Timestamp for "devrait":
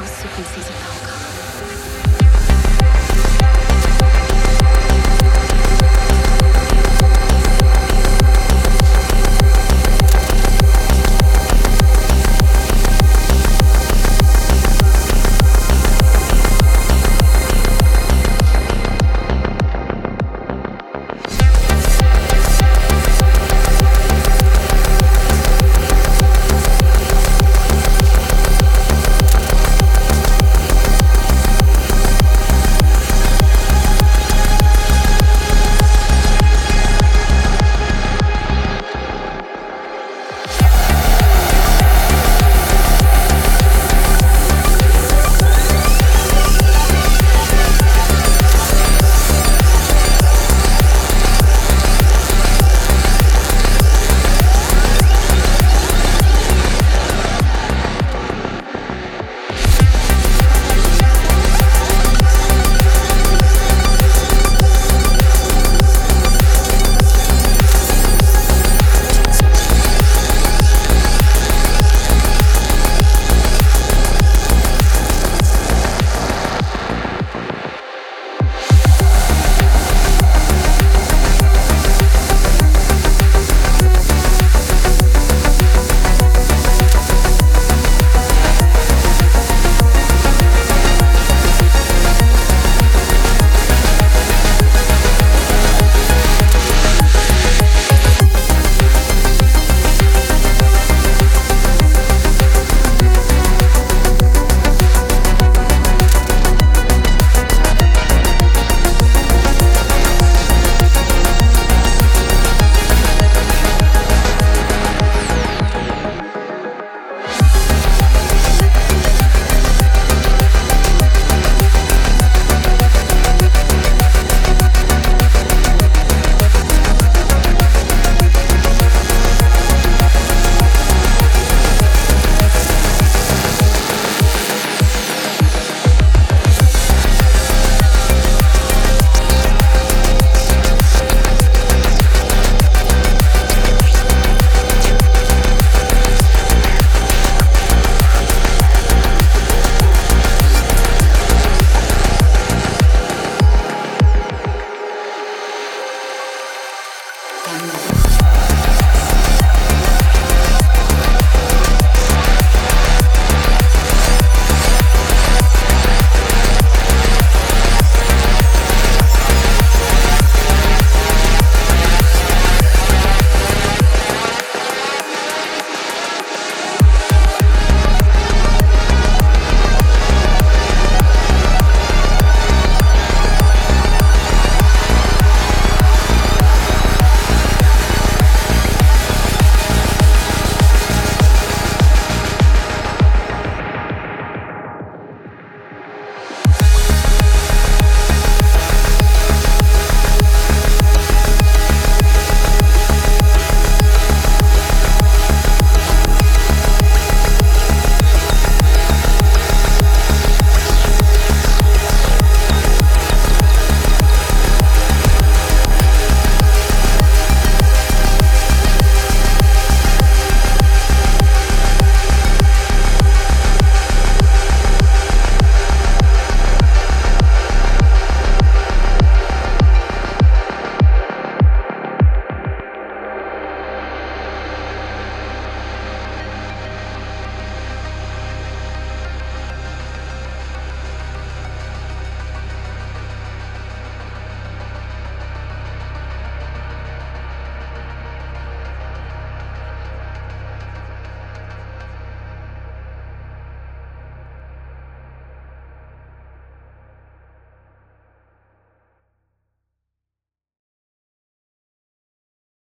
0.42-0.60